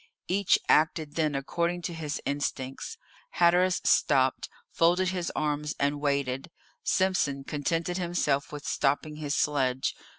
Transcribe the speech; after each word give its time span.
Each 0.27 0.57
acted 0.67 1.13
then 1.13 1.35
according 1.35 1.83
to 1.83 1.93
his 1.93 2.19
instincts. 2.25 2.97
Hatteras 3.33 3.81
stopped, 3.83 4.49
folded 4.71 5.09
his 5.09 5.31
arms, 5.35 5.75
and 5.79 6.01
waited. 6.01 6.49
Simpson 6.83 7.43
contented 7.43 7.99
himself 7.99 8.51
with 8.51 8.65
stopping 8.65 9.17
his 9.17 9.35
sledge. 9.35 9.93